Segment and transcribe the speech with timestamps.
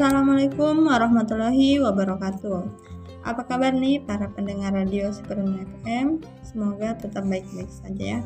[0.00, 2.64] Assalamualaikum warahmatullahi wabarakatuh.
[3.20, 6.24] Apa kabar nih para pendengar radio Superman FM?
[6.40, 8.20] Semoga tetap baik-baik saja ya.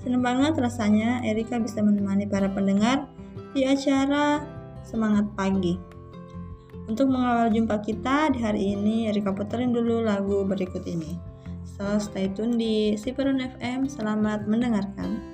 [0.00, 3.04] Senang banget rasanya Erika bisa menemani para pendengar
[3.52, 4.40] di acara
[4.80, 5.76] Semangat Pagi.
[6.88, 11.20] Untuk mengawal jumpa kita di hari ini, Erika puterin dulu lagu berikut ini.
[11.68, 13.92] So, stay tune di Superman FM.
[13.92, 15.29] Selamat mendengarkan.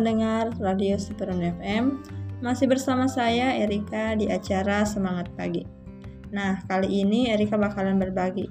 [0.00, 2.00] Pendengar Radio Superon FM.
[2.40, 5.60] Masih bersama saya Erika di acara Semangat Pagi.
[6.32, 8.48] Nah, kali ini Erika bakalan berbagi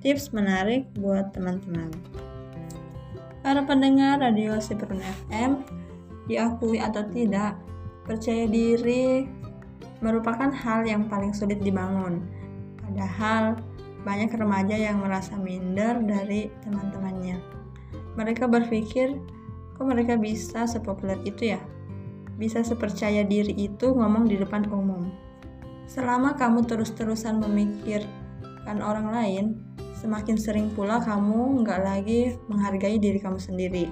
[0.00, 1.92] tips menarik buat teman-teman.
[3.44, 5.68] Para pendengar Radio Superon FM,
[6.32, 7.60] diakui atau tidak,
[8.08, 9.28] percaya diri
[10.00, 12.24] merupakan hal yang paling sulit dibangun.
[12.80, 13.60] Padahal
[14.00, 17.36] banyak remaja yang merasa minder dari teman-temannya.
[18.16, 19.35] Mereka berpikir,
[19.76, 21.60] kok mereka bisa sepopuler itu ya?
[22.40, 25.12] Bisa sepercaya diri itu ngomong di depan umum.
[25.84, 29.44] Selama kamu terus-terusan memikirkan orang lain,
[30.00, 33.84] semakin sering pula kamu nggak lagi menghargai diri kamu sendiri.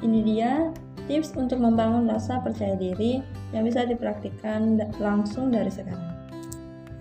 [0.00, 0.72] Ini dia
[1.04, 3.20] tips untuk membangun rasa percaya diri
[3.52, 6.12] yang bisa dipraktikkan langsung dari sekarang.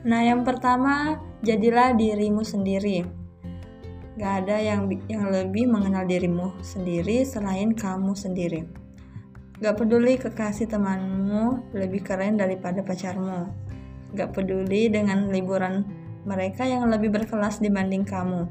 [0.04, 1.16] Nah, yang pertama,
[1.48, 3.23] jadilah dirimu sendiri.
[4.14, 8.62] Gak ada yang yang lebih mengenal dirimu sendiri selain kamu sendiri.
[9.58, 13.50] Gak peduli kekasih temanmu lebih keren daripada pacarmu.
[14.14, 15.82] Gak peduli dengan liburan
[16.30, 18.46] mereka yang lebih berkelas dibanding kamu.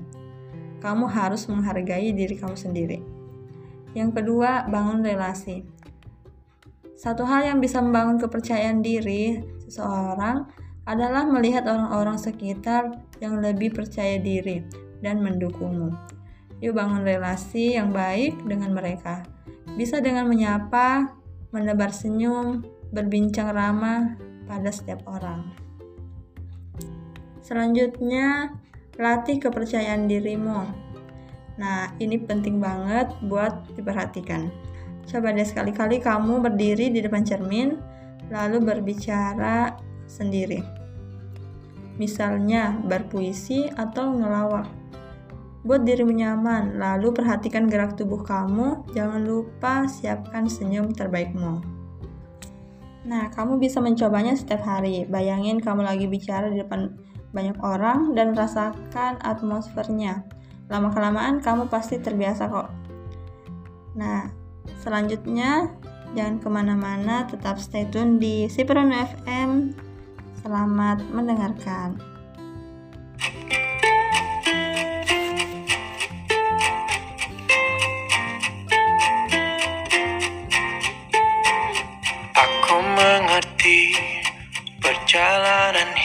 [0.83, 2.99] Kamu harus menghargai diri kamu sendiri.
[3.95, 5.63] Yang kedua, bangun relasi.
[6.99, 10.43] Satu hal yang bisa membangun kepercayaan diri seseorang
[10.91, 15.93] adalah melihat orang-orang sekitar yang lebih percaya diri dan mendukungmu.
[16.63, 19.27] Yuk bangun relasi yang baik dengan mereka.
[19.75, 21.11] Bisa dengan menyapa,
[21.51, 22.63] menebar senyum,
[22.95, 24.15] berbincang ramah
[24.47, 25.53] pada setiap orang.
[27.43, 28.55] Selanjutnya,
[28.95, 30.63] latih kepercayaan dirimu.
[31.59, 34.49] Nah, ini penting banget buat diperhatikan.
[35.05, 37.75] Coba deh sekali-kali kamu berdiri di depan cermin,
[38.31, 39.77] lalu berbicara
[40.07, 40.63] sendiri.
[41.99, 44.82] Misalnya berpuisi atau ngelawak.
[45.63, 48.83] Buat dirimu nyaman, lalu perhatikan gerak tubuh kamu.
[48.95, 51.63] Jangan lupa siapkan senyum terbaikmu.
[53.07, 55.07] Nah, kamu bisa mencobanya setiap hari.
[55.07, 56.91] Bayangin kamu lagi bicara di depan
[57.31, 60.27] banyak orang dan rasakan atmosfernya.
[60.67, 62.71] Lama-kelamaan kamu pasti terbiasa kok.
[63.95, 64.31] Nah,
[64.83, 65.71] selanjutnya
[66.19, 69.73] jangan ke mana-mana, tetap stay tune di Siperon FM
[70.43, 72.12] Selamat mendengarkan.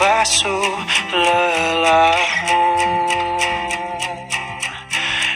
[0.00, 0.80] membasuh
[1.12, 2.64] lelahmu.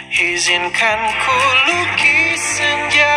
[0.08, 1.38] Izinkan ku
[1.68, 3.16] lukis senja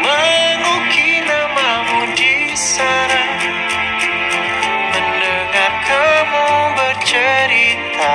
[0.00, 3.20] mengukir namamu di sana
[4.96, 6.48] mendengar kamu
[7.04, 8.14] cerita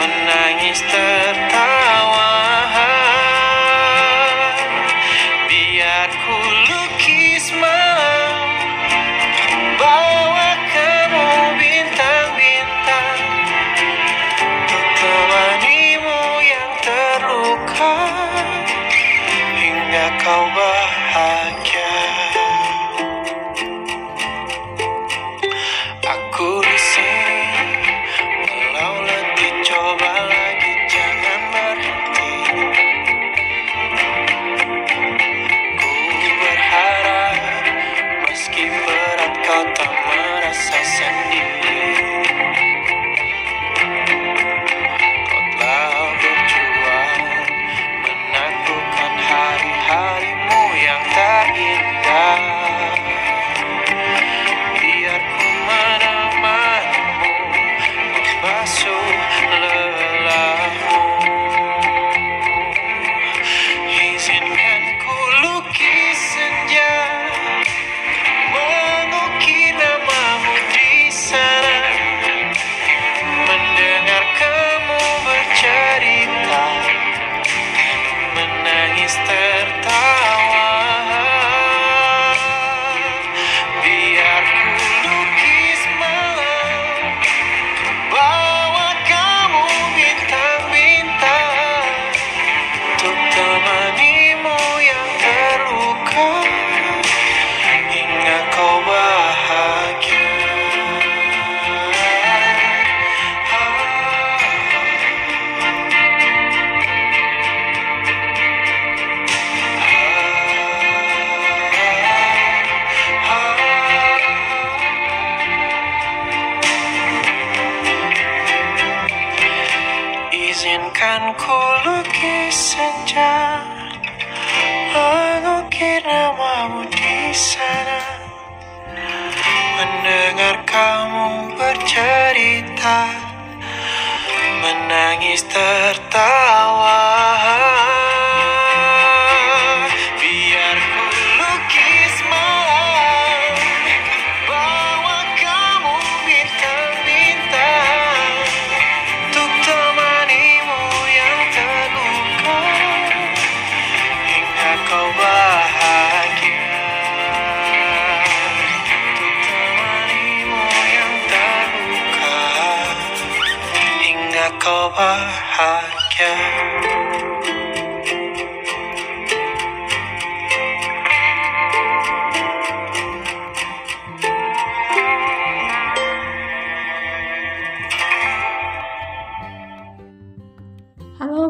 [0.00, 1.47] Menangis tertawa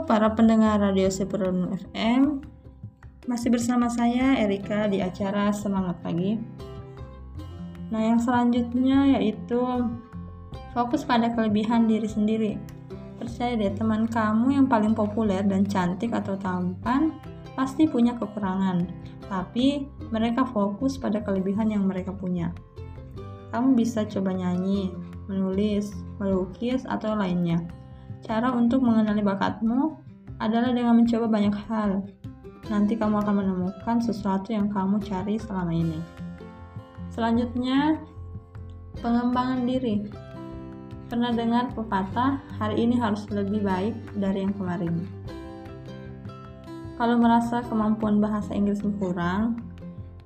[0.09, 2.41] para pendengar Radio Seperon FM
[3.29, 6.41] Masih bersama saya Erika di acara Semangat Pagi.
[7.93, 9.61] Nah yang selanjutnya yaitu
[10.73, 12.53] Fokus pada kelebihan diri sendiri.
[13.21, 17.13] Percaya deh teman kamu yang paling populer dan cantik atau tampan
[17.53, 18.89] Pasti punya kekurangan.
[19.29, 22.57] Tapi mereka fokus pada kelebihan yang mereka punya.
[23.53, 24.89] Kamu bisa coba nyanyi,
[25.29, 27.61] menulis, melukis, atau lainnya
[28.27, 29.95] Cara untuk mengenali bakatmu
[30.39, 32.03] adalah dengan mencoba banyak hal.
[32.71, 35.99] Nanti kamu akan menemukan sesuatu yang kamu cari selama ini.
[37.15, 37.99] Selanjutnya,
[39.03, 40.07] pengembangan diri.
[41.09, 45.09] Pernah dengar pepatah, hari ini harus lebih baik dari yang kemarin.
[46.99, 49.63] Kalau merasa kemampuan bahasa Inggris kurang,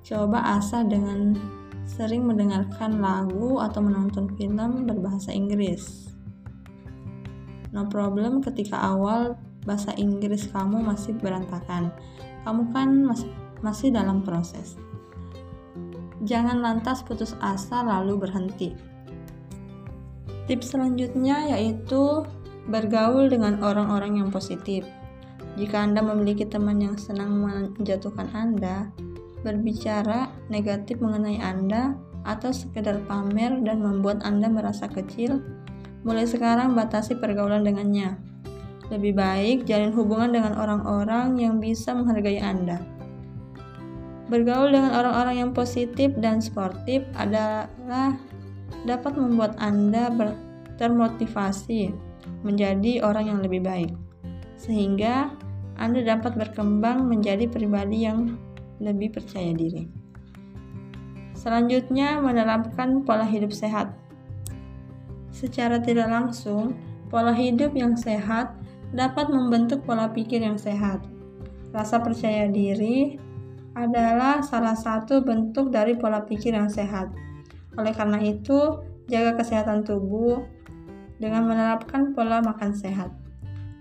[0.03, 1.37] coba asah dengan
[1.85, 6.12] sering mendengarkan lagu atau menonton film berbahasa Inggris.
[7.73, 9.33] No problem ketika awal
[9.65, 11.89] bahasa Inggris kamu masih berantakan.
[12.45, 13.29] Kamu kan masih,
[13.65, 14.77] masih dalam proses.
[16.23, 18.71] Jangan lantas putus asa lalu berhenti.
[20.45, 22.23] Tips selanjutnya yaitu
[22.69, 24.85] bergaul dengan orang-orang yang positif.
[25.59, 28.89] Jika Anda memiliki teman yang senang menjatuhkan Anda,
[29.43, 35.43] berbicara negatif mengenai Anda, atau sekedar pamer dan membuat Anda merasa kecil,
[36.03, 38.19] Mulai sekarang batasi pergaulan dengannya.
[38.91, 42.83] Lebih baik jalin hubungan dengan orang-orang yang bisa menghargai Anda.
[44.27, 48.15] Bergaul dengan orang-orang yang positif dan sportif adalah
[48.83, 50.11] dapat membuat Anda
[50.75, 51.95] termotivasi
[52.43, 53.91] menjadi orang yang lebih baik,
[54.59, 55.31] sehingga
[55.79, 58.35] Anda dapat berkembang menjadi pribadi yang
[58.83, 59.87] lebih percaya diri.
[61.39, 63.95] Selanjutnya, menerapkan pola hidup sehat.
[65.33, 66.77] Secara tidak langsung,
[67.09, 68.53] pola hidup yang sehat
[68.93, 71.01] dapat membentuk pola pikir yang sehat.
[71.73, 73.17] Rasa percaya diri
[73.73, 77.09] adalah salah satu bentuk dari pola pikir yang sehat.
[77.73, 78.77] Oleh karena itu,
[79.09, 80.45] jaga kesehatan tubuh
[81.17, 83.09] dengan menerapkan pola makan sehat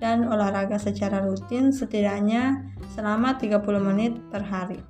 [0.00, 2.64] dan olahraga secara rutin setidaknya
[2.96, 4.80] selama 30 menit per hari.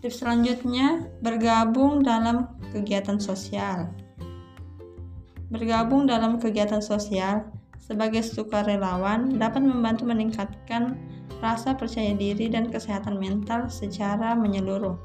[0.00, 3.92] Tips selanjutnya, bergabung dalam kegiatan sosial.
[5.52, 7.44] Bergabung dalam kegiatan sosial
[7.76, 10.96] sebagai sukarelawan dapat membantu meningkatkan
[11.44, 14.96] rasa percaya diri dan kesehatan mental secara menyeluruh.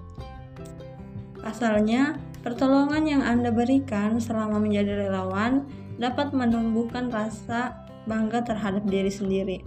[1.44, 2.16] Pasalnya,
[2.48, 5.68] pertolongan yang Anda berikan selama menjadi relawan
[6.00, 9.58] dapat menumbuhkan rasa bangga terhadap diri sendiri.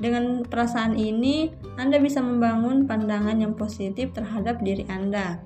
[0.00, 5.42] Dengan perasaan ini, Anda bisa membangun pandangan yang positif terhadap diri Anda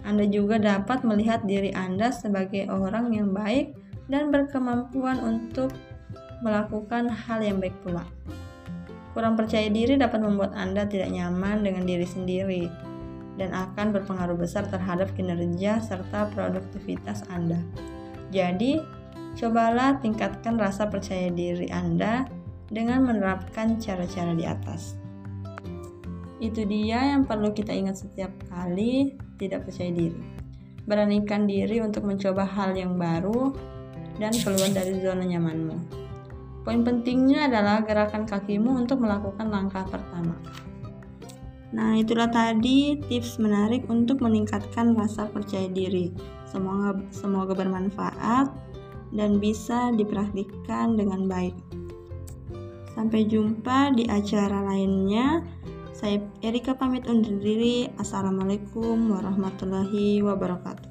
[0.00, 3.76] anda juga dapat melihat diri Anda sebagai orang yang baik
[4.08, 5.70] dan berkemampuan untuk
[6.40, 8.04] melakukan hal yang baik pula.
[9.12, 12.64] Kurang percaya diri dapat membuat Anda tidak nyaman dengan diri sendiri
[13.36, 17.60] dan akan berpengaruh besar terhadap kinerja serta produktivitas Anda.
[18.32, 18.80] Jadi,
[19.36, 22.24] cobalah tingkatkan rasa percaya diri Anda
[22.70, 24.96] dengan menerapkan cara-cara di atas.
[26.40, 30.20] Itu dia yang perlu kita ingat setiap kali tidak percaya diri.
[30.84, 33.56] Beranikan diri untuk mencoba hal yang baru
[34.20, 35.76] dan keluar dari zona nyamanmu.
[36.60, 40.36] Poin pentingnya adalah gerakan kakimu untuk melakukan langkah pertama.
[41.70, 46.12] Nah, itulah tadi tips menarik untuk meningkatkan rasa percaya diri.
[46.50, 48.50] Semoga semoga bermanfaat
[49.14, 51.54] dan bisa dipraktikkan dengan baik.
[52.92, 55.46] Sampai jumpa di acara lainnya.
[56.00, 57.84] Saya Erika pamit undur diri.
[58.00, 60.89] Assalamualaikum warahmatullahi wabarakatuh.